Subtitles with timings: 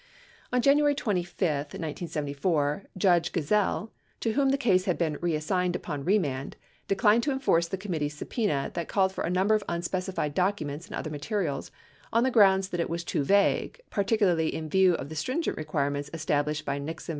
[0.51, 1.29] On January 25,
[1.67, 6.55] 1974, Judge Gesell, to whom the case had been reassigned upon remand,
[6.87, 10.95] declined to enforce the committee's subpena that called for a number of unspecified documents and
[10.95, 11.69] other materials
[12.11, 16.09] on the grounds that it was too vague, particularly in view of the stringent requirements
[16.15, 17.09] established by Nixon v.